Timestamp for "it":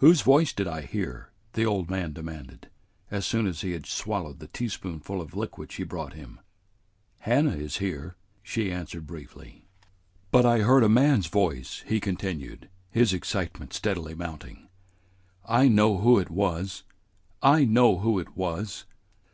16.18-16.28, 18.18-18.36